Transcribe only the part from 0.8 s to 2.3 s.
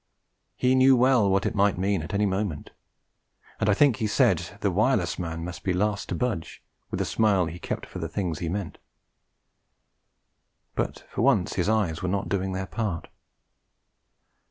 well what it might mean at any